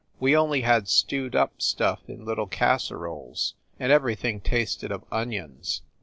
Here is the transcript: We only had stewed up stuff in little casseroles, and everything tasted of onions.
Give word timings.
We 0.19 0.35
only 0.35 0.61
had 0.61 0.87
stewed 0.87 1.35
up 1.35 1.61
stuff 1.61 1.99
in 2.09 2.25
little 2.25 2.47
casseroles, 2.47 3.53
and 3.79 3.91
everything 3.91 4.41
tasted 4.41 4.91
of 4.91 5.03
onions. 5.11 5.83